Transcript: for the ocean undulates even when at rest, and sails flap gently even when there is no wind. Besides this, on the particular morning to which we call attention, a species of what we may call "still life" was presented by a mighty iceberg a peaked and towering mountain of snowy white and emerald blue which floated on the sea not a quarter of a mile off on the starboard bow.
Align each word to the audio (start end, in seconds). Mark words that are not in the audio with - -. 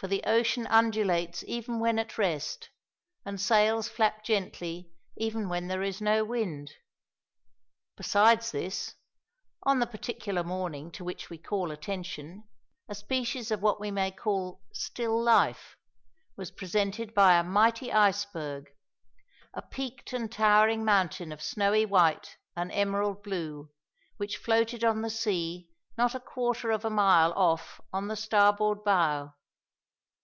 for 0.00 0.06
the 0.06 0.22
ocean 0.22 0.64
undulates 0.68 1.42
even 1.48 1.80
when 1.80 1.98
at 1.98 2.16
rest, 2.16 2.70
and 3.24 3.40
sails 3.40 3.88
flap 3.88 4.22
gently 4.24 4.92
even 5.16 5.48
when 5.48 5.66
there 5.66 5.82
is 5.82 6.00
no 6.00 6.24
wind. 6.24 6.70
Besides 7.96 8.52
this, 8.52 8.94
on 9.64 9.80
the 9.80 9.88
particular 9.88 10.44
morning 10.44 10.92
to 10.92 11.02
which 11.04 11.28
we 11.28 11.36
call 11.36 11.72
attention, 11.72 12.44
a 12.88 12.94
species 12.94 13.50
of 13.50 13.60
what 13.60 13.80
we 13.80 13.90
may 13.90 14.12
call 14.12 14.62
"still 14.72 15.20
life" 15.20 15.76
was 16.36 16.52
presented 16.52 17.12
by 17.12 17.36
a 17.36 17.42
mighty 17.42 17.90
iceberg 17.90 18.68
a 19.52 19.62
peaked 19.62 20.12
and 20.12 20.30
towering 20.30 20.84
mountain 20.84 21.32
of 21.32 21.42
snowy 21.42 21.84
white 21.84 22.36
and 22.54 22.70
emerald 22.70 23.20
blue 23.24 23.68
which 24.16 24.36
floated 24.36 24.84
on 24.84 25.02
the 25.02 25.10
sea 25.10 25.68
not 25.96 26.14
a 26.14 26.20
quarter 26.20 26.70
of 26.70 26.84
a 26.84 26.88
mile 26.88 27.32
off 27.32 27.80
on 27.92 28.06
the 28.06 28.14
starboard 28.14 28.84
bow. 28.84 29.34